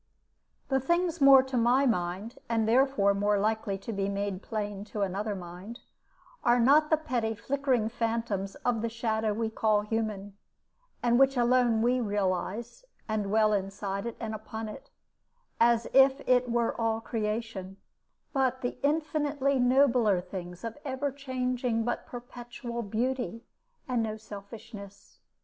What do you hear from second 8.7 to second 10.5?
the shadow we call human,